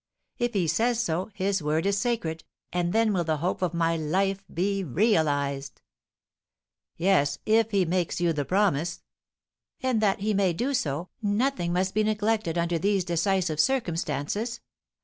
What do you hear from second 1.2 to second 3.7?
his word is sacred, and then will the hope